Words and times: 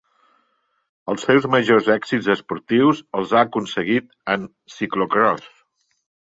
Els 1.13 1.25
seus 1.27 1.47
majors 1.55 1.91
èxits 1.97 2.31
esportius 2.35 3.03
els 3.21 3.37
ha 3.37 3.45
aconseguit 3.51 4.11
en 4.37 4.51
ciclocròs. 4.81 5.49